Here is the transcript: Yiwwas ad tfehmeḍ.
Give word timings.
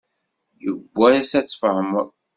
Yiwwas 0.61 1.31
ad 1.39 1.45
tfehmeḍ. 1.45 2.09